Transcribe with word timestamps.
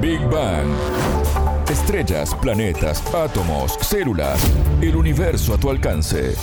Big 0.00 0.20
Bang. 0.30 0.66
Estrellas, 1.68 2.34
planetas, 2.40 3.02
átomos, 3.14 3.76
células, 3.82 4.40
el 4.80 4.96
universo 4.96 5.52
a 5.52 5.60
tu 5.60 5.68
alcance. 5.68 6.34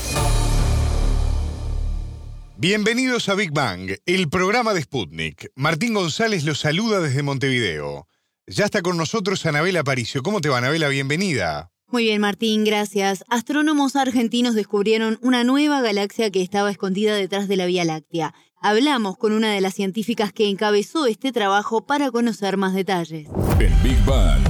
Bienvenidos 2.55 3.29
a 3.29 3.33
Big 3.33 3.51
Bang, 3.51 3.95
el 4.05 4.29
programa 4.29 4.75
de 4.75 4.83
Sputnik. 4.83 5.51
Martín 5.55 5.95
González 5.95 6.43
los 6.43 6.59
saluda 6.59 6.99
desde 6.99 7.23
Montevideo. 7.23 8.07
Ya 8.45 8.65
está 8.65 8.83
con 8.83 8.95
nosotros 8.95 9.43
Anabela 9.47 9.83
Paricio. 9.83 10.21
¿Cómo 10.21 10.39
te 10.39 10.49
va, 10.49 10.59
Anabela? 10.59 10.87
Bienvenida. 10.89 11.71
Muy 11.89 12.03
bien, 12.03 12.21
Martín, 12.21 12.63
gracias. 12.63 13.23
Astrónomos 13.27 13.95
argentinos 13.95 14.53
descubrieron 14.53 15.17
una 15.21 15.43
nueva 15.43 15.81
galaxia 15.81 16.29
que 16.29 16.41
estaba 16.41 16.69
escondida 16.69 17.15
detrás 17.15 17.47
de 17.47 17.55
la 17.55 17.65
Vía 17.65 17.85
Láctea. 17.85 18.35
Hablamos 18.59 19.17
con 19.17 19.33
una 19.33 19.53
de 19.53 19.61
las 19.61 19.75
científicas 19.75 20.33
que 20.33 20.49
encabezó 20.49 21.05
este 21.05 21.31
trabajo 21.31 21.85
para 21.85 22.09
conocer 22.09 22.57
más 22.57 22.73
detalles. 22.73 23.27
En 23.59 23.83
Big 23.83 24.03
Bang. 24.03 24.41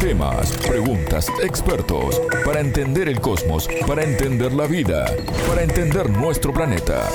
Temas, 0.00 0.50
preguntas, 0.66 1.28
expertos, 1.42 2.20
para 2.44 2.60
entender 2.60 3.08
el 3.08 3.20
cosmos, 3.20 3.68
para 3.86 4.02
entender 4.02 4.52
la 4.52 4.66
vida, 4.66 5.06
para 5.48 5.62
entender 5.62 6.10
nuestro 6.10 6.52
planeta. 6.52 7.08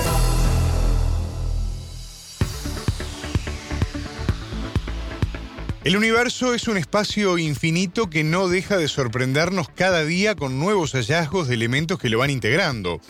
El 5.84 5.96
universo 5.96 6.54
es 6.54 6.68
un 6.68 6.78
espacio 6.78 7.36
infinito 7.38 8.08
que 8.08 8.24
no 8.24 8.48
deja 8.48 8.78
de 8.78 8.88
sorprendernos 8.88 9.68
cada 9.68 10.04
día 10.04 10.36
con 10.36 10.58
nuevos 10.58 10.92
hallazgos 10.92 11.48
de 11.48 11.54
elementos 11.54 11.98
que 11.98 12.08
lo 12.08 12.18
van 12.18 12.30
integrando. 12.30 13.00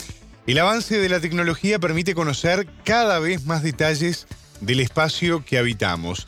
El 0.45 0.59
avance 0.59 0.99
de 0.99 1.09
la 1.09 1.21
tecnología 1.21 1.79
permite 1.79 2.17
conocer 2.17 2.67
cada 2.85 3.21
vez 3.21 3.47
más 3.47 3.63
detalles 3.63 4.27
del 4.61 4.81
espacio 4.81 5.45
que 5.45 5.57
habitamos. 5.57 6.27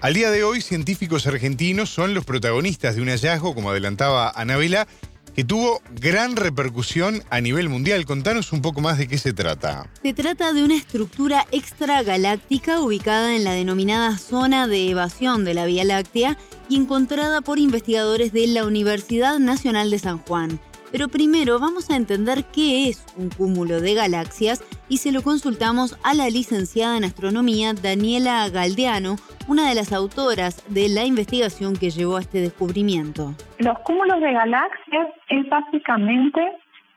Al 0.00 0.12
día 0.12 0.30
de 0.30 0.44
hoy, 0.44 0.60
científicos 0.60 1.26
argentinos 1.26 1.88
son 1.88 2.12
los 2.12 2.26
protagonistas 2.26 2.94
de 2.94 3.00
un 3.00 3.08
hallazgo, 3.08 3.54
como 3.54 3.70
adelantaba 3.70 4.30
Anabela, 4.30 4.86
que 5.34 5.44
tuvo 5.44 5.80
gran 5.98 6.36
repercusión 6.36 7.22
a 7.30 7.40
nivel 7.40 7.70
mundial. 7.70 8.04
Contanos 8.04 8.52
un 8.52 8.60
poco 8.60 8.82
más 8.82 8.98
de 8.98 9.08
qué 9.08 9.16
se 9.16 9.32
trata. 9.32 9.90
Se 10.02 10.12
trata 10.12 10.52
de 10.52 10.62
una 10.62 10.76
estructura 10.76 11.46
extragaláctica 11.50 12.80
ubicada 12.80 13.34
en 13.34 13.44
la 13.44 13.52
denominada 13.52 14.18
zona 14.18 14.66
de 14.66 14.90
evasión 14.90 15.46
de 15.46 15.54
la 15.54 15.64
Vía 15.64 15.84
Láctea 15.84 16.36
y 16.68 16.76
encontrada 16.76 17.40
por 17.40 17.58
investigadores 17.58 18.30
de 18.34 18.46
la 18.46 18.66
Universidad 18.66 19.38
Nacional 19.38 19.90
de 19.90 19.98
San 19.98 20.18
Juan. 20.18 20.60
Pero 20.94 21.08
primero 21.08 21.58
vamos 21.58 21.90
a 21.90 21.96
entender 21.96 22.44
qué 22.54 22.88
es 22.88 23.04
un 23.18 23.28
cúmulo 23.28 23.80
de 23.80 23.94
galaxias 23.94 24.62
y 24.88 24.98
se 24.98 25.10
lo 25.10 25.22
consultamos 25.22 25.98
a 26.04 26.14
la 26.14 26.30
licenciada 26.30 26.96
en 26.96 27.02
astronomía 27.02 27.74
Daniela 27.74 28.48
Galdeano, 28.48 29.16
una 29.48 29.68
de 29.68 29.74
las 29.74 29.92
autoras 29.92 30.62
de 30.72 30.88
la 30.88 31.04
investigación 31.04 31.74
que 31.74 31.90
llevó 31.90 32.18
a 32.18 32.20
este 32.20 32.38
descubrimiento. 32.38 33.34
Los 33.58 33.76
cúmulos 33.80 34.20
de 34.20 34.34
galaxias 34.34 35.08
es 35.30 35.48
básicamente 35.48 36.40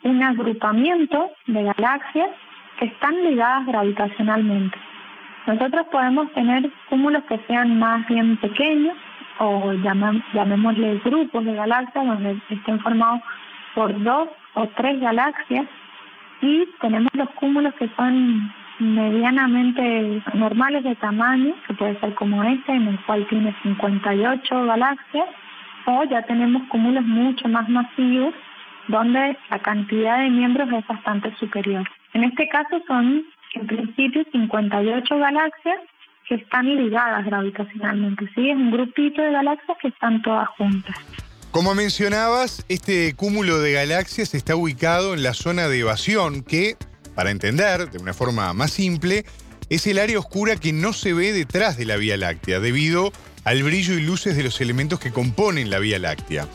un 0.04 0.22
agrupamiento 0.22 1.32
de 1.48 1.64
galaxias 1.64 2.30
que 2.80 2.86
están 2.86 3.16
ligadas 3.24 3.66
gravitacionalmente. 3.66 4.78
Nosotros 5.48 5.88
podemos 5.92 6.32
tener 6.34 6.72
cúmulos 6.92 7.24
que 7.24 7.40
sean 7.48 7.80
más 7.80 8.08
bien 8.08 8.38
pequeños 8.38 8.96
o 9.40 9.74
llamémosle 9.74 11.00
grupos 11.04 11.46
de 11.46 11.54
galaxias 11.56 12.06
donde 12.06 12.40
estén 12.52 12.80
formados 12.82 13.22
por 13.78 13.94
dos 14.02 14.28
o 14.56 14.68
tres 14.70 15.00
galaxias 15.00 15.68
y 16.42 16.68
tenemos 16.82 17.12
los 17.14 17.30
cúmulos 17.42 17.76
que 17.76 17.88
son 17.96 18.52
medianamente 18.80 20.24
normales 20.34 20.84
de 20.84 20.96
tamaño, 20.96 21.54
que 21.68 21.76
puede 21.76 22.00
ser 22.00 22.16
como 22.16 22.44
este, 22.44 22.72
en 22.72 22.88
el 22.88 23.00
cual 23.06 23.28
tiene 23.28 23.56
58 23.62 24.66
galaxias, 24.66 25.28
o 25.86 26.04
ya 26.06 26.24
tenemos 26.24 26.64
cúmulos 26.70 27.06
mucho 27.06 27.48
más 27.50 27.70
masivos, 27.70 28.34
donde 28.88 29.38
la 29.52 29.60
cantidad 29.60 30.24
de 30.24 30.32
miembros 30.32 30.70
es 30.74 30.88
bastante 30.88 31.36
superior. 31.36 31.88
En 32.14 32.24
este 32.24 32.50
caso 32.50 32.82
son, 32.88 33.26
en 33.54 33.68
principio, 33.68 34.26
58 34.32 35.18
galaxias 35.20 35.78
que 36.28 36.36
están 36.36 36.66
ligadas 36.66 37.26
gravitacionalmente, 37.26 38.28
¿sí? 38.34 38.50
Es 38.50 38.56
un 38.56 38.72
grupito 38.72 39.22
de 39.22 39.34
galaxias 39.34 39.78
que 39.80 39.90
están 39.90 40.24
todas 40.24 40.48
juntas. 40.58 41.27
Como 41.58 41.74
mencionabas, 41.74 42.64
este 42.70 43.16
cúmulo 43.16 43.58
de 43.58 43.72
galaxias 43.72 44.36
está 44.36 44.56
ubicado 44.56 45.16
en 45.16 45.24
la 45.24 45.34
zona 45.34 45.68
de 45.68 45.80
evasión 45.80 46.44
que, 46.44 46.78
para 47.16 47.32
entender 47.32 47.90
de 47.90 47.98
una 47.98 48.14
forma 48.14 48.54
más 48.54 48.70
simple, 48.70 49.26
es 49.68 49.88
el 49.88 49.98
área 49.98 50.20
oscura 50.20 50.58
que 50.58 50.72
no 50.72 50.94
se 50.94 51.14
ve 51.14 51.34
detrás 51.34 51.76
de 51.76 51.86
la 51.86 51.96
Vía 51.96 52.16
Láctea 52.16 52.60
debido 52.60 53.12
al 53.44 53.64
brillo 53.64 53.96
y 53.96 54.02
luces 54.02 54.36
de 54.36 54.44
los 54.44 54.62
elementos 54.62 55.00
que 55.00 55.12
componen 55.12 55.72
la 55.72 55.80
Vía 55.80 55.98
Láctea. 55.98 56.48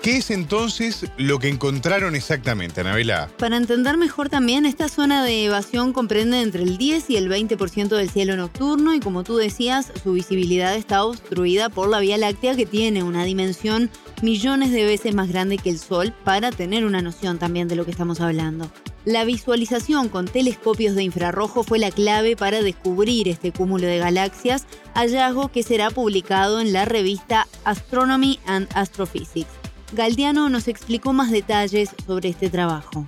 ¿Qué 0.00 0.16
es 0.18 0.30
entonces 0.30 1.04
lo 1.18 1.38
que 1.38 1.48
encontraron 1.48 2.14
exactamente, 2.14 2.80
Anabela? 2.80 3.28
Para 3.36 3.58
entender 3.58 3.98
mejor 3.98 4.30
también, 4.30 4.64
esta 4.64 4.88
zona 4.88 5.22
de 5.22 5.44
evasión 5.44 5.92
comprende 5.92 6.40
entre 6.40 6.62
el 6.62 6.78
10 6.78 7.10
y 7.10 7.16
el 7.18 7.28
20% 7.28 7.88
del 7.88 8.08
cielo 8.08 8.36
nocturno 8.36 8.94
y 8.94 9.00
como 9.00 9.22
tú 9.22 9.36
decías, 9.36 9.92
su 10.02 10.12
visibilidad 10.12 10.76
está 10.76 11.04
obstruida 11.04 11.68
por 11.68 11.88
la 11.88 11.98
Vía 12.00 12.16
Láctea 12.16 12.56
que 12.56 12.64
tiene 12.64 13.02
una 13.02 13.24
dimensión 13.24 13.90
millones 14.22 14.72
de 14.72 14.84
veces 14.84 15.14
más 15.14 15.28
grande 15.28 15.58
que 15.58 15.70
el 15.70 15.78
Sol 15.78 16.12
para 16.24 16.50
tener 16.50 16.84
una 16.84 17.02
noción 17.02 17.38
también 17.38 17.68
de 17.68 17.76
lo 17.76 17.84
que 17.84 17.90
estamos 17.90 18.20
hablando. 18.20 18.70
La 19.04 19.24
visualización 19.24 20.08
con 20.08 20.26
telescopios 20.26 20.96
de 20.96 21.04
infrarrojo 21.04 21.62
fue 21.62 21.78
la 21.78 21.90
clave 21.90 22.34
para 22.34 22.60
descubrir 22.62 23.28
este 23.28 23.52
cúmulo 23.52 23.86
de 23.86 23.98
galaxias, 23.98 24.66
hallazgo 24.94 25.48
que 25.48 25.62
será 25.62 25.90
publicado 25.90 26.60
en 26.60 26.72
la 26.72 26.84
revista 26.84 27.46
Astronomy 27.64 28.40
and 28.46 28.66
Astrophysics. 28.74 29.60
Galdiano 29.92 30.48
nos 30.48 30.66
explicó 30.66 31.12
más 31.12 31.30
detalles 31.30 31.94
sobre 32.04 32.30
este 32.30 32.50
trabajo. 32.50 33.06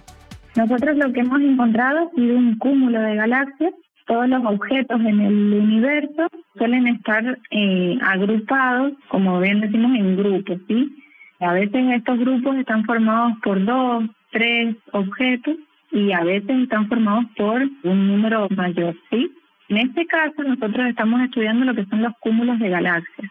Nosotros 0.54 0.96
lo 0.96 1.12
que 1.12 1.20
hemos 1.20 1.40
encontrado 1.40 1.98
ha 1.98 2.10
sido 2.14 2.36
un 2.36 2.56
cúmulo 2.58 3.00
de 3.00 3.16
galaxias. 3.16 3.74
Todos 4.08 4.28
los 4.28 4.42
objetos 4.44 5.00
en 5.02 5.20
el 5.20 5.52
universo 5.52 6.28
suelen 6.56 6.86
estar 6.88 7.38
eh, 7.50 7.98
agrupados, 8.02 8.94
como 9.08 9.38
bien 9.38 9.60
decimos, 9.60 9.94
en 9.96 10.16
grupos, 10.16 10.58
¿sí? 10.66 10.96
A 11.40 11.52
veces 11.52 11.84
estos 11.92 12.18
grupos 12.18 12.56
están 12.56 12.84
formados 12.84 13.34
por 13.44 13.62
dos, 13.64 14.04
tres 14.32 14.74
objetos 14.92 15.56
y 15.92 16.12
a 16.12 16.24
veces 16.24 16.62
están 16.62 16.88
formados 16.88 17.26
por 17.36 17.62
un 17.82 18.08
número 18.08 18.48
mayor, 18.56 18.96
¿sí? 19.10 19.30
En 19.68 19.76
este 19.76 20.06
caso 20.06 20.42
nosotros 20.42 20.86
estamos 20.88 21.20
estudiando 21.20 21.66
lo 21.66 21.74
que 21.74 21.84
son 21.84 22.00
los 22.02 22.14
cúmulos 22.20 22.58
de 22.58 22.70
galaxias 22.70 23.30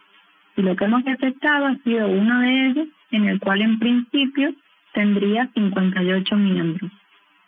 y 0.55 0.61
lo 0.61 0.75
que 0.75 0.85
hemos 0.85 1.03
detectado 1.03 1.65
ha 1.65 1.75
sido 1.77 2.07
uno 2.07 2.39
de 2.41 2.67
ellos 2.67 2.88
en 3.09 3.25
el 3.25 3.39
cual 3.39 3.63
en 3.63 3.79
principio 3.79 4.53
tendría 4.94 5.49
58 5.55 6.35
miembros. 6.35 6.91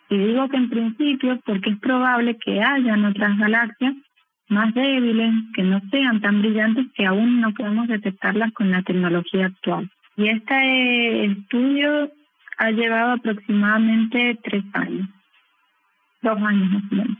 Y 0.10 0.18
digo 0.18 0.50
que 0.50 0.58
en 0.58 0.70
principio 0.70 1.40
porque 1.46 1.72
es 1.72 1.80
probable 1.80 2.38
que 2.38 2.62
hayan 2.62 3.06
otras 3.06 3.38
galaxias 3.38 3.94
más 4.50 4.74
débiles, 4.74 5.32
que 5.54 5.64
no 5.64 5.80
sean 5.92 6.22
tan 6.22 6.42
brillantes, 6.42 6.88
que 6.96 7.06
aún 7.06 7.40
no 7.40 7.54
podemos 7.54 7.88
detectarlas 7.88 8.52
con 8.54 8.72
la 8.72 8.82
tecnología 8.82 9.46
actual. 9.46 9.90
Y 10.18 10.28
este 10.28 11.26
estudio 11.26 12.12
ha 12.58 12.72
llevado 12.72 13.14
aproximadamente 13.14 14.38
tres 14.44 14.64
años, 14.74 15.08
dos 16.22 16.42
años 16.42 16.70
más 16.72 16.84
o 16.92 16.96
menos. 16.96 17.18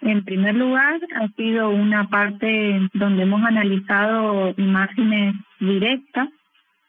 En 0.00 0.24
primer 0.24 0.54
lugar, 0.54 1.00
ha 1.16 1.28
sido 1.28 1.70
una 1.70 2.08
parte 2.08 2.88
donde 2.92 3.22
hemos 3.22 3.42
analizado 3.42 4.54
imágenes 4.56 5.34
directas 5.60 6.28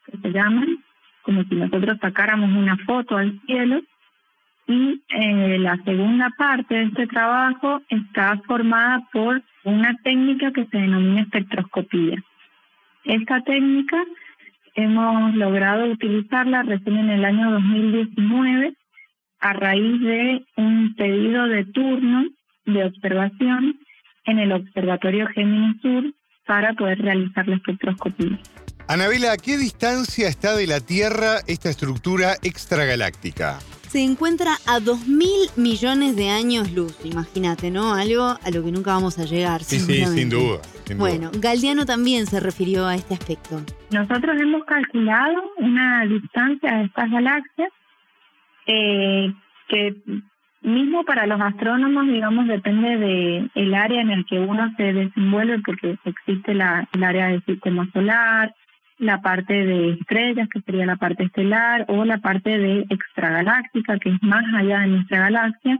que 0.04 0.18
se 0.18 0.32
llaman, 0.32 0.78
como 1.22 1.42
si 1.44 1.54
nosotros 1.54 1.98
sacáramos 2.00 2.50
una 2.50 2.76
foto 2.78 3.16
al 3.16 3.40
cielo. 3.46 3.80
Y 4.68 5.02
eh, 5.08 5.58
la 5.58 5.76
segunda 5.84 6.30
parte 6.36 6.74
de 6.74 6.84
este 6.84 7.06
trabajo 7.06 7.80
está 7.88 8.40
formada 8.46 9.06
por 9.12 9.42
una 9.64 9.96
técnica 10.02 10.52
que 10.52 10.66
se 10.66 10.78
denomina 10.78 11.22
espectroscopía. 11.22 12.16
Esta 13.04 13.40
técnica 13.42 14.02
hemos 14.74 15.34
logrado 15.36 15.86
utilizarla 15.86 16.62
recién 16.62 16.98
en 16.98 17.10
el 17.10 17.24
año 17.24 17.52
2019 17.52 18.74
a 19.40 19.52
raíz 19.52 20.00
de 20.00 20.44
un 20.56 20.94
pedido 20.96 21.46
de 21.46 21.64
turno 21.66 22.24
de 22.64 22.84
observación 22.84 23.78
en 24.24 24.38
el 24.38 24.52
Observatorio 24.52 25.26
Gemini 25.28 25.78
Sur 25.80 26.12
para 26.46 26.74
poder 26.74 26.98
realizar 26.98 27.46
la 27.46 27.56
espectroscopía. 27.56 28.38
Anabela, 28.88 29.32
¿a 29.32 29.36
qué 29.36 29.56
distancia 29.56 30.28
está 30.28 30.56
de 30.56 30.66
la 30.66 30.80
Tierra 30.80 31.38
esta 31.46 31.70
estructura 31.70 32.34
extragaláctica? 32.42 33.58
Se 33.96 34.02
encuentra 34.02 34.56
a 34.66 34.78
2.000 34.78 35.56
millones 35.56 36.16
de 36.16 36.28
años 36.28 36.70
luz, 36.70 37.00
imagínate, 37.02 37.70
¿no? 37.70 37.94
Algo 37.94 38.24
a 38.24 38.50
lo 38.52 38.62
que 38.62 38.70
nunca 38.70 38.92
vamos 38.92 39.18
a 39.18 39.24
llegar. 39.24 39.62
Sí, 39.62 39.78
sí, 39.78 40.04
sin 40.04 40.28
duda. 40.28 40.60
bueno, 40.98 41.30
Galdiano 41.40 41.86
también 41.86 42.26
se 42.26 42.38
refirió 42.38 42.84
a 42.86 42.94
este 42.94 43.14
aspecto. 43.14 43.62
Nosotros 43.90 44.38
hemos 44.38 44.66
calculado 44.66 45.50
una 45.56 46.04
distancia 46.04 46.76
de 46.76 46.84
estas 46.84 47.10
galaxias 47.10 47.70
eh, 48.66 49.32
que 49.68 49.96
mismo 50.60 51.02
para 51.04 51.26
los 51.26 51.40
astrónomos, 51.40 52.06
digamos, 52.06 52.48
depende 52.48 52.98
de 52.98 53.50
el 53.54 53.74
área 53.74 54.02
en 54.02 54.10
el 54.10 54.26
que 54.26 54.38
uno 54.38 54.74
se 54.76 54.92
desenvuelve, 54.92 55.60
porque 55.64 55.96
existe 56.04 56.52
la, 56.52 56.86
el 56.92 57.02
área 57.02 57.28
del 57.28 57.42
sistema 57.46 57.88
solar, 57.94 58.54
la 58.98 59.20
parte 59.20 59.52
de 59.52 59.90
estrellas, 59.90 60.48
que 60.48 60.60
sería 60.62 60.86
la 60.86 60.96
parte 60.96 61.24
estelar, 61.24 61.84
o 61.88 62.04
la 62.04 62.18
parte 62.18 62.58
de 62.58 62.86
extragaláctica, 62.88 63.98
que 63.98 64.10
es 64.10 64.22
más 64.22 64.44
allá 64.54 64.80
de 64.80 64.86
nuestra 64.88 65.20
galaxia. 65.20 65.78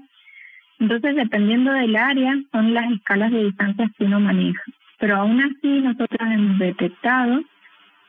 Entonces, 0.78 1.16
dependiendo 1.16 1.72
del 1.72 1.96
área, 1.96 2.34
son 2.52 2.74
las 2.74 2.90
escalas 2.92 3.32
de 3.32 3.44
distancias 3.44 3.90
que 3.96 4.04
uno 4.04 4.20
maneja. 4.20 4.62
Pero 4.98 5.16
aún 5.16 5.40
así, 5.40 5.80
nosotros 5.80 6.20
hemos 6.20 6.58
detectado 6.58 7.40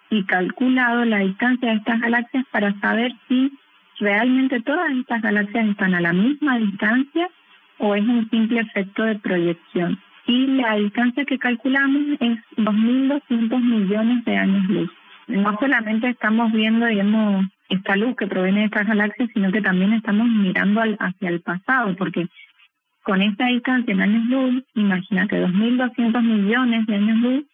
y 0.10 0.24
calculado 0.26 1.06
la 1.06 1.20
distancia 1.20 1.70
de 1.70 1.76
estas 1.78 2.00
galaxias 2.00 2.46
para 2.52 2.78
saber 2.80 3.14
si 3.28 3.52
realmente 4.00 4.62
todas 4.62 4.92
estas 4.92 5.22
galaxias 5.22 5.68
están 5.68 5.96
a 5.96 6.02
la 6.02 6.14
misma 6.14 6.58
distancia 6.58 7.30
o 7.80 7.96
es 7.96 8.04
un 8.04 8.30
simple 8.30 8.62
efecto 8.62 9.04
de 9.04 9.20
proyección. 9.20 10.00
Y 10.28 10.48
la 10.48 10.76
distancia 10.76 11.26
que 11.26 11.40
calculamos 11.40 12.18
es 12.20 12.38
2.200 12.58 13.62
millones 13.62 14.26
de 14.26 14.38
años 14.38 14.68
luz. 14.68 14.92
No 15.28 15.58
solamente 15.60 16.10
estamos 16.10 16.52
viendo, 16.52 16.86
digamos, 16.86 17.46
esta 17.70 17.96
luz 17.96 18.16
que 18.16 18.28
proviene 18.28 18.60
de 18.60 18.66
estas 18.66 18.88
galaxias, 18.88 19.30
sino 19.34 19.52
que 19.52 19.62
también 19.62 19.94
estamos 19.94 20.28
mirando 20.28 20.82
hacia 21.00 21.30
el 21.30 21.42
pasado, 21.42 21.96
porque 21.96 22.28
con 23.04 23.22
esta 23.22 23.48
distancia 23.48 23.94
en 23.94 24.02
años 24.02 24.26
luz, 24.26 24.64
imagínate, 24.76 25.42
2.200 25.42 26.22
millones 26.22 26.86
de 26.88 26.96
años 26.96 27.18
luz, 27.20 27.46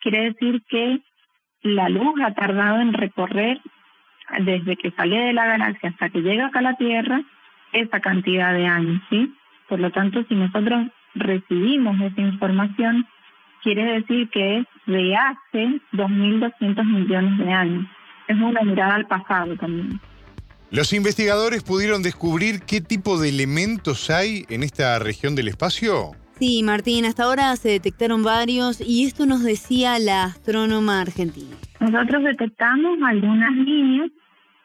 quiere 0.00 0.24
decir 0.30 0.62
que 0.68 1.00
la 1.62 1.88
luz 1.88 2.20
ha 2.22 2.34
tardado 2.34 2.80
en 2.80 2.92
recorrer 2.92 3.60
desde 4.40 4.76
que 4.76 4.90
sale 4.92 5.18
de 5.18 5.32
la 5.32 5.46
galaxia 5.46 5.90
hasta 5.90 6.10
que 6.10 6.20
llega 6.20 6.46
acá 6.46 6.58
a 6.60 6.62
la 6.62 6.76
Tierra 6.76 7.22
esa 7.72 8.00
cantidad 8.00 8.52
de 8.52 8.66
años, 8.66 9.02
¿sí? 9.08 9.34
Por 9.68 9.80
lo 9.80 9.90
tanto, 9.90 10.22
si 10.24 10.34
nosotros 10.34 10.88
recibimos 11.14 12.00
esa 12.00 12.20
información, 12.20 13.06
quiere 13.62 14.00
decir 14.00 14.28
que 14.30 14.58
es 14.58 14.66
de 14.86 15.16
hace 15.16 15.80
2.200 15.92 16.84
millones 16.84 17.38
de 17.38 17.52
años. 17.52 17.86
Es 18.28 18.36
una 18.36 18.62
mirada 18.62 18.94
al 18.96 19.06
pasado 19.06 19.56
también. 19.56 20.00
¿Los 20.70 20.92
investigadores 20.92 21.64
pudieron 21.64 22.02
descubrir 22.02 22.60
qué 22.60 22.80
tipo 22.80 23.18
de 23.18 23.28
elementos 23.28 24.08
hay 24.08 24.44
en 24.50 24.62
esta 24.62 25.00
región 25.00 25.34
del 25.34 25.48
espacio? 25.48 26.12
Sí, 26.38 26.62
Martín, 26.62 27.04
hasta 27.04 27.24
ahora 27.24 27.54
se 27.56 27.68
detectaron 27.70 28.22
varios 28.22 28.80
y 28.80 29.04
esto 29.04 29.26
nos 29.26 29.42
decía 29.42 29.98
la 29.98 30.24
astrónoma 30.24 31.00
argentina. 31.00 31.56
Nosotros 31.80 32.22
detectamos 32.22 32.98
algunas 33.02 33.52
líneas 33.56 34.10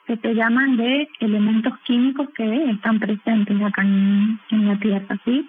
que 0.07 0.15
se 0.17 0.33
llaman 0.35 0.77
de 0.77 1.07
elementos 1.19 1.73
químicos 1.85 2.29
que 2.37 2.69
están 2.69 2.99
presentes 2.99 3.61
acá 3.61 3.81
en, 3.81 4.39
la 4.51 4.79
Tierra, 4.79 5.19
¿sí? 5.25 5.45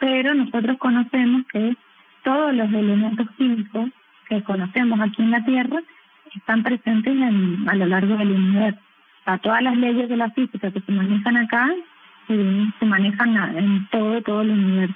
Pero 0.00 0.34
nosotros 0.34 0.78
conocemos 0.78 1.42
que 1.52 1.76
todos 2.22 2.54
los 2.54 2.68
elementos 2.68 3.26
químicos 3.36 3.90
que 4.28 4.42
conocemos 4.42 5.00
aquí 5.00 5.22
en 5.22 5.30
la 5.30 5.44
Tierra 5.44 5.80
están 6.34 6.62
presentes 6.62 7.16
a 7.66 7.74
lo 7.74 7.86
largo 7.86 8.16
del 8.16 8.32
universo. 8.32 8.80
Todas 9.42 9.62
las 9.62 9.76
leyes 9.76 10.08
de 10.08 10.16
la 10.16 10.30
física 10.30 10.70
que 10.70 10.80
se 10.80 10.92
manejan 10.92 11.36
acá 11.36 11.68
eh, 12.28 12.66
se 12.78 12.86
manejan 12.86 13.36
en 13.58 13.86
todo, 13.90 14.22
todo 14.22 14.42
el 14.42 14.50
universo. 14.50 14.94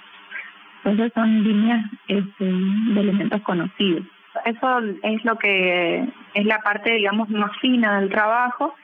Entonces 0.85 1.13
son 1.15 1.45
líneas 1.45 1.85
este, 2.09 2.45
de 2.45 3.01
elementos 3.01 3.41
conocidos. 3.43 4.05
Eso 4.45 4.79
es 5.03 5.25
lo 5.25 5.37
que 5.37 6.09
es 6.35 6.47
la 6.47 6.59
parte, 6.61 6.95
digamos, 6.95 7.29
más 7.29 7.51
fina 7.61 8.01
del 8.01 8.11
trajo 8.11 8.75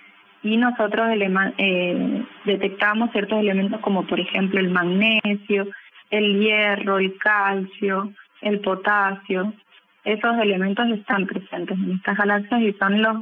y 0.43 0.57
nosotros 0.57 1.09
eh, 1.59 2.25
detectamos 2.45 3.11
ciertos 3.13 3.41
elementos 3.41 3.81
como 3.81 4.07
por 4.07 4.21
ejemplo 4.21 4.61
el 4.61 4.71
magnesio, 4.71 5.67
el 6.11 6.41
hierro, 6.41 6.99
el 6.99 7.17
calcio, 7.19 8.13
el 8.41 8.61
potasio. 8.61 9.53
Esos 10.05 10.39
elementos 10.41 10.87
están 10.91 11.27
presentes 11.27 11.77
en 11.77 11.93
estas 11.93 12.17
galaxias 12.17 12.63
y 12.63 12.73
son 12.75 13.03
los 13.03 13.17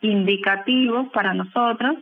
indicativos 0.00 1.08
para 1.12 1.34
nosotros 1.34 1.96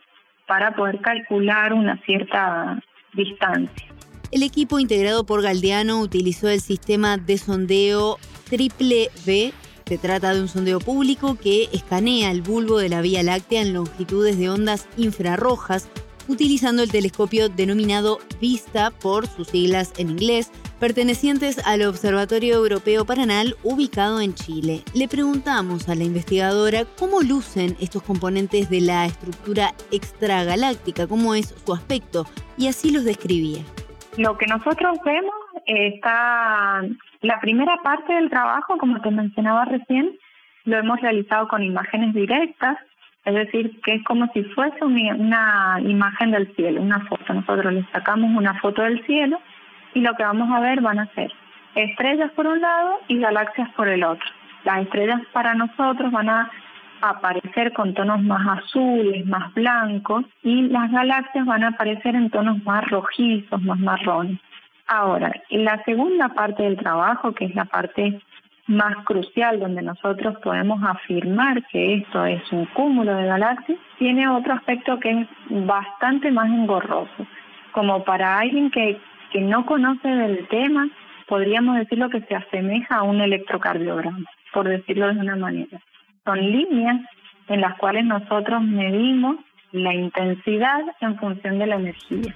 para 0.47 0.75
poder 0.75 1.01
calcular 1.01 1.73
una 1.73 1.97
cierta 2.05 2.83
distancia. 3.13 3.87
El 4.33 4.43
equipo 4.43 4.79
integrado 4.79 5.25
por 5.27 5.43
Galdeano 5.43 6.01
utilizó 6.01 6.49
el 6.49 6.61
sistema 6.61 7.17
de 7.17 7.39
sondeo 7.39 8.17
Triple 8.49 9.09
B 9.27 9.53
se 9.91 9.99
trata 9.99 10.33
de 10.33 10.41
un 10.41 10.47
sondeo 10.47 10.79
público 10.79 11.37
que 11.37 11.69
escanea 11.73 12.31
el 12.31 12.43
bulbo 12.43 12.79
de 12.79 12.89
la 12.89 13.01
Vía 13.01 13.25
Láctea 13.25 13.63
en 13.63 13.73
longitudes 13.73 14.39
de 14.39 14.49
ondas 14.49 14.89
infrarrojas 14.97 15.89
utilizando 16.31 16.83
el 16.83 16.91
telescopio 16.91 17.49
denominado 17.49 18.19
VISTA 18.41 18.91
por 18.91 19.27
sus 19.27 19.49
siglas 19.49 19.93
en 19.99 20.11
inglés, 20.11 20.51
pertenecientes 20.79 21.65
al 21.67 21.83
Observatorio 21.83 22.55
Europeo 22.55 23.05
Paranal 23.05 23.57
ubicado 23.63 24.21
en 24.21 24.35
Chile. 24.35 24.83
Le 24.95 25.09
preguntamos 25.09 25.89
a 25.89 25.95
la 25.95 26.05
investigadora 26.05 26.85
cómo 26.99 27.21
lucen 27.21 27.77
estos 27.81 28.03
componentes 28.03 28.71
de 28.71 28.81
la 28.81 29.07
estructura 29.07 29.75
extragaláctica, 29.91 31.07
cómo 31.07 31.35
es 31.35 31.55
su 31.65 31.75
aspecto, 31.75 32.25
y 32.57 32.69
así 32.69 32.93
los 32.93 33.05
describía. 33.05 33.63
Lo 34.17 34.39
que 34.39 34.47
nosotros 34.47 34.99
vemos 35.05 35.35
está 35.67 36.83
la 37.23 37.41
primera 37.41 37.77
parte 37.83 38.13
del 38.13 38.31
trabajo, 38.31 38.79
como 38.79 39.01
te 39.01 39.11
mencionaba 39.11 39.65
recién, 39.65 40.19
lo 40.65 40.79
hemos 40.79 41.01
realizado 41.01 41.49
con 41.49 41.63
imágenes 41.63 42.15
directas, 42.15 42.77
es 43.25 43.35
decir, 43.35 43.81
que 43.83 43.95
es 43.95 44.05
como 44.05 44.27
si 44.33 44.43
fuese 44.45 44.85
una 44.85 45.79
imagen 45.83 46.31
del 46.31 46.55
cielo, 46.55 46.81
una 46.81 47.01
foto. 47.07 47.35
Nosotros 47.35 47.73
le 47.73 47.87
sacamos 47.93 48.31
una 48.37 48.55
foto 48.61 48.83
del 48.83 49.05
cielo 49.05 49.41
y 49.95 50.01
lo 50.01 50.15
que 50.15 50.23
vamos 50.23 50.51
a 50.51 50.61
ver 50.61 50.81
van 50.81 51.01
a 51.01 51.13
ser 51.15 51.33
estrellas 51.75 52.31
por 52.33 52.47
un 52.47 52.61
lado 52.61 53.01
y 53.09 53.19
galaxias 53.19 53.69
por 53.75 53.89
el 53.89 54.05
otro. 54.05 54.27
Las 54.65 54.83
estrellas 54.83 55.21
para 55.33 55.55
nosotros 55.55 56.11
van 56.13 56.29
a 56.29 56.51
aparecer 57.03 57.73
con 57.73 57.95
tonos 57.95 58.23
más 58.23 58.59
azules, 58.59 59.27
más 59.27 59.53
blancos, 59.55 60.25
y 60.43 60.63
las 60.63 60.91
galaxias 60.91 61.47
van 61.47 61.65
a 61.65 61.69
aparecer 61.69 62.15
en 62.15 62.31
tonos 62.31 62.63
más 62.65 62.87
rojizos, 62.91 63.63
más 63.63 63.79
marrones. 63.79 64.39
Ahora, 64.87 65.33
la 65.51 65.83
segunda 65.85 66.31
parte 66.31 66.63
del 66.63 66.77
trabajo, 66.77 67.33
que 67.33 67.47
es 67.47 67.55
la 67.55 67.65
parte 67.65 68.21
más 68.71 69.05
crucial, 69.05 69.59
donde 69.59 69.83
nosotros 69.83 70.37
podemos 70.43 70.81
afirmar 70.83 71.63
que 71.67 71.95
esto 71.95 72.25
es 72.25 72.41
un 72.53 72.67
cúmulo 72.67 73.15
de 73.15 73.27
galaxias, 73.27 73.79
tiene 73.99 74.29
otro 74.29 74.55
aspecto 74.55 74.99
que 75.01 75.11
es 75.11 75.29
bastante 75.67 76.31
más 76.31 76.49
engorroso. 76.49 77.27
Como 77.73 78.05
para 78.05 78.39
alguien 78.39 78.71
que, 78.71 78.99
que 79.33 79.41
no 79.41 79.67
conoce 79.67 80.09
del 80.09 80.47
tema, 80.49 80.89
podríamos 81.27 81.77
decir 81.79 81.99
lo 81.99 82.11
que 82.11 82.21
se 82.23 82.35
asemeja 82.35 82.97
a 82.97 83.03
un 83.03 83.21
electrocardiograma, 83.21 84.27
por 84.53 84.69
decirlo 84.69 85.13
de 85.13 85.21
una 85.21 85.37
manera. 85.37 85.81
Son 86.25 86.39
líneas 86.39 87.01
en 87.49 87.61
las 87.61 87.77
cuales 87.77 88.05
nosotros 88.05 88.63
medimos 88.63 89.37
la 89.73 89.95
intensidad 89.95 90.81
en 91.01 91.17
función 91.19 91.59
de 91.59 91.67
la 91.67 91.77
energía. 91.77 92.35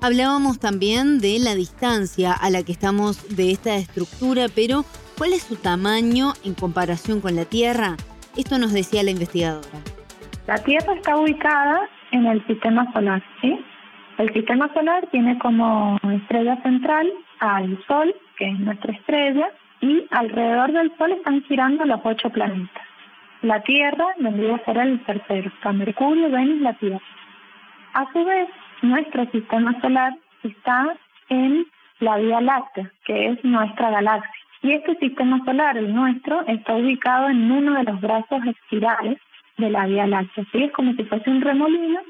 Hablábamos 0.00 0.60
también 0.60 1.18
de 1.18 1.40
la 1.40 1.56
distancia 1.56 2.32
a 2.32 2.50
la 2.50 2.62
que 2.62 2.70
estamos 2.70 3.34
de 3.34 3.50
esta 3.50 3.74
estructura, 3.74 4.46
pero 4.54 4.84
¿cuál 5.18 5.32
es 5.32 5.42
su 5.42 5.56
tamaño 5.56 6.34
en 6.44 6.54
comparación 6.54 7.20
con 7.20 7.34
la 7.34 7.44
Tierra? 7.44 7.96
Esto 8.36 8.58
nos 8.58 8.72
decía 8.72 9.02
la 9.02 9.10
investigadora. 9.10 9.66
La 10.46 10.62
Tierra 10.62 10.94
está 10.94 11.16
ubicada 11.16 11.80
en 12.12 12.26
el 12.26 12.46
sistema 12.46 12.90
solar, 12.92 13.24
¿sí? 13.40 13.58
El 14.18 14.32
sistema 14.32 14.72
solar 14.72 15.08
tiene 15.10 15.36
como 15.40 15.98
estrella 16.04 16.62
central 16.62 17.12
al 17.40 17.84
Sol, 17.88 18.14
que 18.36 18.50
es 18.50 18.58
nuestra 18.60 18.92
estrella, 18.92 19.48
y 19.80 20.06
alrededor 20.10 20.72
del 20.72 20.96
Sol 20.96 21.10
están 21.10 21.42
girando 21.42 21.84
los 21.84 22.00
ocho 22.04 22.30
planetas. 22.30 22.86
La 23.42 23.60
Tierra 23.62 24.06
vendría 24.20 24.54
a 24.54 24.64
ser 24.64 24.78
el 24.78 25.04
tercero, 25.04 25.50
Mercurio, 25.72 26.30
Venus, 26.30 26.60
la 26.60 26.74
Tierra. 26.74 27.02
A 27.94 28.12
su 28.12 28.24
vez, 28.24 28.48
nuestro 28.82 29.26
sistema 29.30 29.78
solar 29.80 30.14
está 30.42 30.96
en 31.28 31.66
la 32.00 32.16
Vía 32.16 32.40
Láctea, 32.40 32.90
que 33.04 33.28
es 33.28 33.44
nuestra 33.44 33.90
galaxia. 33.90 34.30
Y 34.62 34.72
este 34.72 34.96
sistema 34.96 35.42
solar, 35.44 35.76
el 35.76 35.94
nuestro, 35.94 36.44
está 36.46 36.74
ubicado 36.74 37.28
en 37.28 37.50
uno 37.50 37.74
de 37.74 37.84
los 37.84 38.00
brazos 38.00 38.44
espirales 38.44 39.18
de 39.56 39.70
la 39.70 39.86
Vía 39.86 40.06
Láctea. 40.06 40.44
¿sí? 40.52 40.64
Es 40.64 40.72
como 40.72 40.92
si 40.94 41.04
fuese 41.04 41.30
un 41.30 41.40
remolino 41.40 42.00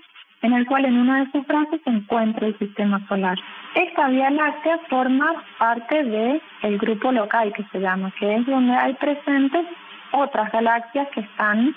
en 0.42 0.52
el 0.52 0.66
cual 0.66 0.84
en 0.84 0.96
uno 0.98 1.14
de 1.14 1.22
esos 1.22 1.46
brazos 1.46 1.80
se 1.82 1.90
encuentra 1.90 2.46
el 2.46 2.58
sistema 2.58 3.04
solar. 3.08 3.36
Esta 3.74 4.08
Vía 4.08 4.30
Láctea 4.30 4.78
forma 4.88 5.44
parte 5.58 6.04
del 6.04 6.40
el 6.62 6.78
grupo 6.78 7.12
local 7.12 7.52
que 7.52 7.64
se 7.72 7.80
llama, 7.80 8.12
que 8.18 8.36
es 8.36 8.46
donde 8.46 8.74
hay 8.74 8.94
presentes 8.94 9.66
otras 10.12 10.50
galaxias 10.52 11.08
que 11.08 11.20
están 11.20 11.74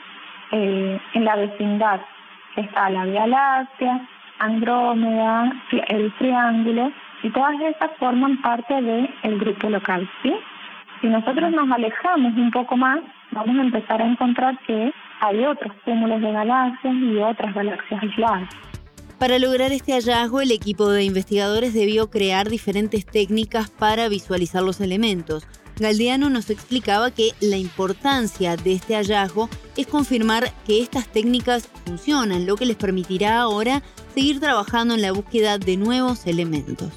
eh, 0.51 0.99
en 1.13 1.25
la 1.25 1.35
vecindad. 1.35 2.01
Está 2.55 2.89
la 2.89 3.05
Vía 3.05 3.27
Láctea, 3.27 4.07
Andrómeda, 4.41 5.53
el 5.89 6.11
Triángulo, 6.17 6.91
y 7.21 7.29
todas 7.29 7.53
esas 7.61 7.91
forman 7.99 8.41
parte 8.41 8.73
del 8.73 9.39
grupo 9.39 9.69
local, 9.69 10.09
¿sí? 10.23 10.33
Si 10.99 11.07
nosotros 11.07 11.51
nos 11.51 11.69
alejamos 11.71 12.33
un 12.35 12.49
poco 12.49 12.75
más, 12.75 12.99
vamos 13.31 13.55
a 13.57 13.61
empezar 13.61 14.01
a 14.01 14.07
encontrar 14.07 14.57
que 14.65 14.91
hay 15.19 15.45
otros 15.45 15.71
cúmulos 15.85 16.21
de 16.21 16.31
galaxias 16.31 16.95
y 16.95 17.17
otras 17.17 17.53
galaxias 17.53 18.01
aisladas. 18.01 18.49
Para 19.19 19.37
lograr 19.37 19.71
este 19.71 19.93
hallazgo, 19.93 20.41
el 20.41 20.49
equipo 20.49 20.89
de 20.89 21.03
investigadores 21.03 21.75
debió 21.75 22.09
crear 22.09 22.49
diferentes 22.49 23.05
técnicas 23.05 23.69
para 23.69 24.09
visualizar 24.09 24.63
los 24.63 24.81
elementos. 24.81 25.47
Galdiano 25.79 26.31
nos 26.31 26.49
explicaba 26.49 27.11
que 27.11 27.29
la 27.39 27.57
importancia 27.57 28.57
de 28.57 28.73
este 28.73 28.95
hallazgo 28.95 29.49
es 29.77 29.85
confirmar 29.85 30.45
que 30.65 30.81
estas 30.81 31.07
técnicas 31.07 31.67
funcionan, 31.85 32.47
lo 32.47 32.55
que 32.55 32.65
les 32.65 32.77
permitirá 32.77 33.39
ahora 33.39 33.83
seguir 34.13 34.39
trabajando 34.39 34.95
en 34.95 35.01
la 35.01 35.11
búsqueda 35.11 35.57
de 35.57 35.77
nuevos 35.77 36.27
elementos. 36.27 36.91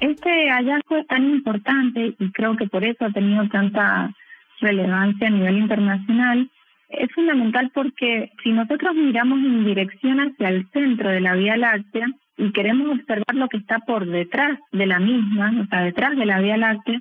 Este 0.00 0.50
hallazgo 0.50 0.96
es 0.96 1.06
tan 1.06 1.24
importante 1.30 2.14
y 2.18 2.32
creo 2.32 2.56
que 2.56 2.66
por 2.66 2.84
eso 2.84 3.04
ha 3.04 3.10
tenido 3.10 3.48
tanta 3.48 4.14
relevancia 4.60 5.28
a 5.28 5.30
nivel 5.30 5.58
internacional. 5.58 6.50
Es 6.88 7.10
fundamental 7.14 7.70
porque 7.74 8.30
si 8.42 8.52
nosotros 8.52 8.94
miramos 8.94 9.38
en 9.38 9.64
dirección 9.64 10.20
hacia 10.20 10.48
el 10.48 10.68
centro 10.72 11.10
de 11.10 11.20
la 11.20 11.34
Vía 11.34 11.56
Láctea 11.56 12.06
y 12.36 12.52
queremos 12.52 12.98
observar 12.98 13.34
lo 13.34 13.48
que 13.48 13.56
está 13.56 13.78
por 13.80 14.06
detrás 14.06 14.58
de 14.72 14.86
la 14.86 14.98
misma, 14.98 15.52
o 15.62 15.66
sea, 15.66 15.82
detrás 15.82 16.16
de 16.16 16.26
la 16.26 16.40
Vía 16.40 16.56
Láctea, 16.56 17.00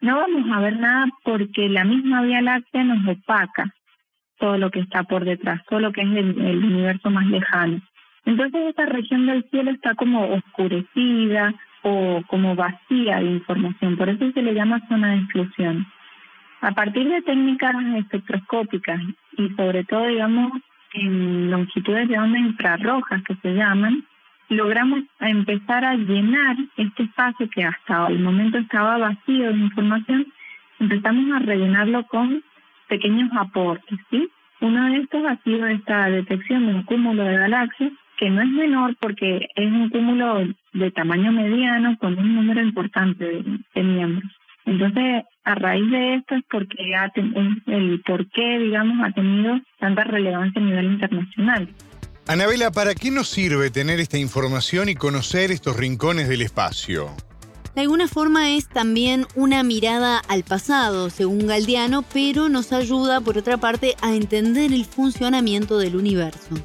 no 0.00 0.16
vamos 0.16 0.44
a 0.52 0.60
ver 0.60 0.78
nada 0.78 1.06
porque 1.24 1.68
la 1.68 1.84
misma 1.84 2.22
Vía 2.22 2.42
Láctea 2.42 2.84
nos 2.84 3.06
opaca 3.16 3.72
todo 4.38 4.58
lo 4.58 4.70
que 4.70 4.80
está 4.80 5.02
por 5.04 5.24
detrás, 5.24 5.62
todo 5.68 5.80
lo 5.80 5.92
que 5.92 6.02
es 6.02 6.08
el, 6.08 6.64
universo 6.64 7.10
más 7.10 7.26
lejano. 7.26 7.80
Entonces 8.26 8.60
esta 8.68 8.86
región 8.86 9.26
del 9.26 9.44
cielo 9.50 9.70
está 9.70 9.94
como 9.94 10.28
oscurecida 10.34 11.54
o 11.82 12.22
como 12.26 12.56
vacía 12.56 13.20
de 13.20 13.30
información, 13.30 13.96
por 13.96 14.08
eso 14.08 14.30
se 14.32 14.42
le 14.42 14.52
llama 14.52 14.86
zona 14.88 15.12
de 15.12 15.18
exclusión. 15.18 15.86
A 16.60 16.72
partir 16.72 17.08
de 17.08 17.22
técnicas 17.22 17.76
espectroscópicas 17.96 19.00
y 19.38 19.48
sobre 19.50 19.84
todo, 19.84 20.08
digamos, 20.08 20.52
en 20.94 21.50
longitudes 21.50 22.08
de 22.08 22.18
onda 22.18 22.38
infrarrojas 22.38 23.22
que 23.22 23.36
se 23.36 23.54
llaman, 23.54 24.04
logramos 24.48 25.02
empezar 25.20 25.84
a 25.84 25.94
llenar 25.94 26.56
este 26.76 27.04
espacio 27.04 27.48
que 27.50 27.64
hasta 27.64 28.08
el 28.08 28.18
momento 28.18 28.58
estaba 28.58 28.98
vacío 28.98 29.52
de 29.52 29.58
información, 29.58 30.26
empezamos 30.80 31.36
a 31.36 31.44
rellenarlo 31.44 32.04
con 32.06 32.42
pequeños 32.88 33.30
aportes, 33.38 33.98
¿sí? 34.10 34.28
Uno 34.60 34.86
de 34.86 34.98
estos 34.98 35.24
ha 35.26 35.36
sido 35.44 35.66
esta 35.66 36.06
detección 36.08 36.66
de 36.66 36.74
un 36.74 36.82
cúmulo 36.84 37.22
de 37.22 37.36
galaxias, 37.36 37.92
que 38.18 38.30
no 38.30 38.42
es 38.42 38.48
menor 38.48 38.96
porque 39.00 39.48
es 39.54 39.66
un 39.66 39.90
cúmulo 39.90 40.46
de 40.72 40.90
tamaño 40.90 41.32
mediano 41.32 41.96
con 41.98 42.18
un 42.18 42.34
número 42.34 42.62
importante 42.62 43.24
de, 43.24 43.82
miembros. 43.82 44.30
Entonces, 44.64 45.24
a 45.44 45.54
raíz 45.54 45.90
de 45.90 46.14
esto 46.16 46.34
es 46.34 46.42
porque 46.50 46.94
ha 46.96 47.12
el 47.14 48.02
por 48.04 48.28
qué, 48.30 48.58
digamos, 48.58 48.96
ha 49.06 49.12
tenido 49.12 49.60
tanta 49.78 50.04
relevancia 50.04 50.60
a 50.60 50.64
nivel 50.64 50.86
internacional. 50.86 51.68
Anabela, 52.26 52.72
¿para 52.72 52.94
qué 52.94 53.12
nos 53.12 53.28
sirve 53.28 53.70
tener 53.70 54.00
esta 54.00 54.18
información 54.18 54.88
y 54.88 54.96
conocer 54.96 55.52
estos 55.52 55.76
rincones 55.76 56.28
del 56.28 56.42
espacio? 56.42 57.10
De 57.76 57.82
alguna 57.82 58.08
forma 58.08 58.56
es 58.56 58.68
también 58.68 59.26
una 59.36 59.62
mirada 59.62 60.18
al 60.18 60.42
pasado, 60.42 61.10
según 61.10 61.46
Galdiano, 61.46 62.02
pero 62.12 62.48
nos 62.48 62.72
ayuda, 62.72 63.20
por 63.20 63.38
otra 63.38 63.58
parte, 63.58 63.94
a 64.00 64.14
entender 64.14 64.72
el 64.72 64.86
funcionamiento 64.86 65.78
del 65.78 65.94
universo. 65.94 66.56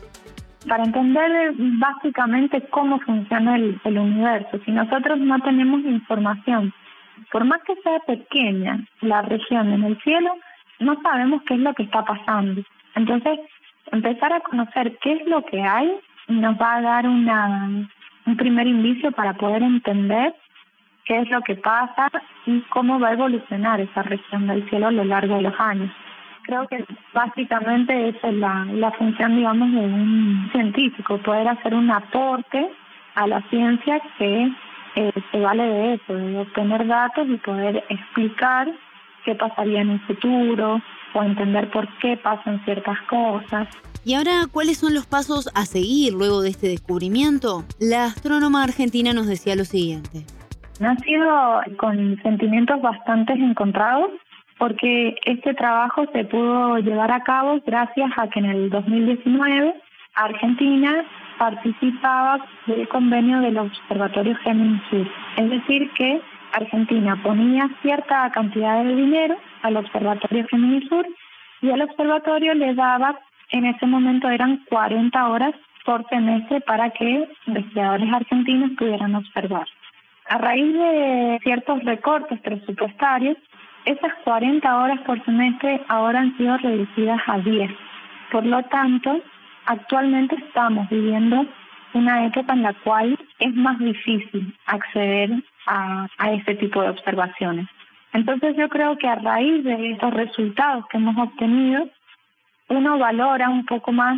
Para 0.68 0.84
entender 0.84 1.53
básicamente 1.58 2.62
cómo 2.70 3.00
funciona 3.00 3.56
el, 3.56 3.80
el 3.84 3.98
universo, 3.98 4.60
si 4.63 4.72
nosotros 4.72 5.20
no 5.20 5.39
tenemos 5.39 5.82
información, 5.82 6.74
por 7.32 7.46
más 7.46 7.62
que 7.63 7.75
sea 7.77 8.00
pequeña 8.00 8.80
la 9.01 9.22
región 9.24 9.72
en 9.72 9.84
el 9.84 10.00
cielo, 10.01 10.36
no 10.80 11.01
sabemos 11.01 11.41
qué 11.44 11.56
es 11.56 11.60
lo 11.62 11.74
que 11.74 11.84
está 11.84 12.03
pasando. 12.03 12.62
Entonces, 12.96 13.39
empezar 13.91 14.34
a 14.34 14.41
conocer 14.41 14.98
qué 15.01 15.13
es 15.13 15.27
lo 15.27 15.44
que 15.46 15.62
hay 15.62 15.91
nos 16.27 16.56
va 16.56 16.75
a 16.75 16.82
dar 16.82 17.08
una, 17.08 17.88
un 18.25 18.38
primer 18.38 18.68
indicio 18.68 19.12
para 19.12 19.34
poder 19.34 19.63
entender 19.63 20.34
qué 21.06 21.20
es 21.20 21.30
lo 21.30 21.41
que 21.41 21.56
pasa 21.56 22.10
y 22.46 22.62
cómo 22.70 23.00
va 23.00 23.10
a 23.10 23.13
evolucionar 23.13 23.82
esa 23.82 24.03
región 24.03 24.48
del 24.48 24.68
cielo 24.70 24.88
a 24.88 24.91
lo 24.91 25.03
largo 25.03 25.36
de 25.36 25.41
los 25.44 25.60
años. 25.60 25.91
Creo 26.43 26.67
que 26.67 26.86
básicamente 27.13 28.10
esa 28.10 28.29
es 28.29 28.33
la, 28.36 28.65
la 28.65 28.91
función, 28.91 29.36
digamos, 29.38 29.71
de 29.71 29.79
un 29.79 30.50
científico, 30.51 31.17
poder 31.19 31.48
hacer 31.48 31.74
un 31.74 31.91
aporte 31.91 32.69
a 33.15 33.27
la 33.27 33.41
ciencia 33.50 34.01
que 34.17 34.51
eh, 34.95 35.12
se 35.31 35.39
vale 35.39 35.63
de 35.63 35.93
eso, 35.95 36.13
de 36.13 36.39
obtener 36.39 36.88
datos 36.88 37.27
y 37.27 37.38
poder 37.38 37.83
explicar 37.89 38.71
qué 39.24 39.36
pasaría 39.36 39.81
en 39.81 39.91
el 39.91 40.00
futuro, 40.01 40.81
o 41.13 41.24
entender 41.24 41.69
por 41.71 41.88
qué 42.00 42.17
pasan 42.17 42.63
ciertas 42.65 43.00
cosas. 43.10 43.67
Y 44.03 44.15
ahora, 44.15 44.48
¿cuáles 44.51 44.79
son 44.79 44.93
los 44.93 45.05
pasos 45.05 45.50
a 45.53 45.65
seguir 45.65 46.13
luego 46.13 46.41
de 46.41 46.50
este 46.50 46.67
descubrimiento? 46.67 47.63
La 47.79 48.05
astrónoma 48.05 48.63
argentina 48.63 49.13
nos 49.13 49.27
decía 49.27 49.55
lo 49.55 49.65
siguiente. 49.65 50.25
Ha 50.83 50.95
sido 50.98 51.62
con 51.77 52.19
sentimientos 52.24 52.81
bastante 52.81 53.33
encontrados 53.33 54.10
porque 54.62 55.15
este 55.25 55.56
trabajo 55.56 56.06
se 56.13 56.24
pudo 56.25 56.77
llevar 56.77 57.12
a 57.12 57.24
cabo 57.24 57.60
gracias 57.65 58.12
a 58.15 58.27
que 58.27 58.41
en 58.41 58.46
el 58.46 58.70
2019 58.70 59.74
Argentina 60.13 61.03
participaba 61.39 62.46
del 62.68 62.88
convenio 62.88 63.39
del 63.39 63.58
Observatorio 63.58 64.36
Géminis 64.44 64.84
Sur. 64.91 65.08
Es 65.38 65.50
decir, 65.50 65.89
que 65.98 66.22
Argentina 66.53 67.20
ponía 67.24 67.72
cierta 67.82 68.30
cantidad 68.30 68.84
de 68.84 68.96
dinero 68.96 69.36
al 69.63 69.77
Observatorio 69.77 70.46
Gemini 70.48 70.88
Sur 70.88 71.08
y 71.63 71.70
el 71.72 71.82
observatorio 71.82 72.53
le 72.53 72.75
daba, 72.75 73.20
en 73.50 73.65
ese 73.65 73.88
momento 73.88 74.30
eran 74.30 74.63
40 74.70 75.27
horas 75.27 75.56
por 75.86 76.08
semestre 76.08 76.62
para 76.62 76.91
que 76.91 77.27
investigadores 77.48 78.13
argentinos 78.13 78.70
pudieran 78.77 79.15
observar. 79.15 79.65
A 80.30 80.38
raíz 80.38 80.72
de 80.72 81.39
ciertos 81.41 81.84
recortes 81.84 82.39
presupuestarios, 82.41 83.38
esas 83.85 84.13
40 84.23 84.75
horas 84.75 85.00
por 85.01 85.23
semestre 85.25 85.81
ahora 85.88 86.19
han 86.19 86.38
sido 86.38 86.57
reducidas 86.57 87.21
a 87.27 87.39
10. 87.39 87.71
Por 88.31 88.45
lo 88.45 88.61
tanto, 88.63 89.21
actualmente 89.65 90.35
estamos 90.35 90.89
viviendo 90.89 91.45
una 91.93 92.25
época 92.25 92.53
en 92.53 92.63
la 92.63 92.73
cual 92.73 93.17
es 93.39 93.55
más 93.55 93.77
difícil 93.79 94.55
acceder 94.65 95.31
a, 95.67 96.07
este 96.31 96.55
tipo 96.55 96.81
de 96.81 96.89
observaciones. 96.89 97.67
Entonces 98.13 98.55
yo 98.57 98.69
creo 98.69 98.97
que 98.97 99.07
a 99.07 99.15
raíz 99.15 99.63
de 99.63 99.91
estos 99.91 100.13
resultados 100.13 100.85
que 100.88 100.97
hemos 100.97 101.17
obtenido, 101.17 101.89
uno 102.69 102.97
valora 102.97 103.50
un 103.50 103.65
poco 103.65 103.91
más 103.91 104.17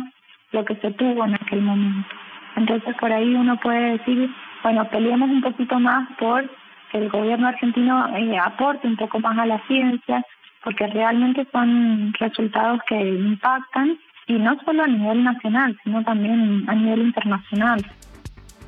lo 0.52 0.64
que 0.64 0.76
se 0.76 0.92
tuvo 0.92 1.24
en 1.24 1.34
aquel 1.34 1.62
momento. 1.62 2.08
Entonces 2.56 2.94
por 2.96 3.12
ahí 3.12 3.34
uno 3.34 3.56
puede 3.58 3.98
decir, 3.98 4.30
bueno, 4.62 4.88
peleemos 4.88 5.30
un 5.30 5.40
poquito 5.40 5.78
más 5.80 6.08
por 6.18 6.48
el 6.94 7.10
gobierno 7.10 7.48
argentino 7.48 8.06
eh, 8.16 8.38
aporte 8.38 8.86
un 8.86 8.96
poco 8.96 9.20
más 9.20 9.38
a 9.38 9.46
la 9.46 9.60
ciencia, 9.66 10.24
porque 10.62 10.86
realmente 10.86 11.46
son 11.52 12.14
resultados 12.18 12.80
que 12.88 12.96
impactan 12.96 13.98
y 14.26 14.34
no 14.34 14.56
solo 14.64 14.84
a 14.84 14.86
nivel 14.86 15.24
nacional, 15.24 15.78
sino 15.84 16.02
también 16.04 16.64
a 16.68 16.74
nivel 16.74 17.02
internacional. 17.02 17.84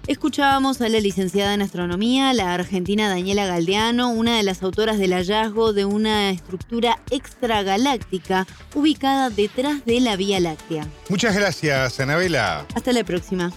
Escuchábamos 0.07 0.81
a 0.83 0.89
la 0.89 1.01
licenciada 1.01 1.53
en 1.55 1.63
astronomía, 1.63 2.33
la 2.33 2.55
argentina 2.55 3.09
Daniela 3.09 3.45
Galdeano, 3.47 4.11
una 4.11 4.37
de 4.37 4.45
las 4.45 4.63
autoras 4.63 4.99
del 4.99 5.13
hallazgo 5.13 5.73
de 5.73 5.85
una 5.85 6.31
estructura 6.31 6.99
extragaláctica 7.11 8.47
ubicada 8.77 9.31
detrás 9.31 9.85
de 9.85 10.01
la 10.01 10.15
Vía 10.15 10.39
Láctea. 10.39 10.87
Muchas 11.11 11.37
gracias, 11.37 11.99
Anabela. 11.99 12.67
Hasta 12.77 12.93
la 12.93 13.03
próxima. 13.03 13.51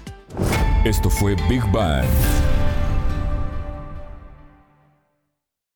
Esto 0.86 1.12
fue 1.12 1.36
Big 1.48 1.62
Bang. 1.72 2.06